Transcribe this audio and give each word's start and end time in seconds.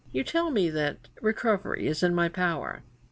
You 0.11 0.23
tell 0.23 0.49
me 0.49 0.71
that 0.71 1.09
recovery 1.21 1.85
is 1.85 2.01
in 2.01 2.15
my 2.15 2.27
power. 2.27 2.81